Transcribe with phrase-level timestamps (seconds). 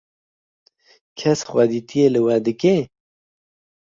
[1.17, 2.75] Kes xwedîtiyê li we dike?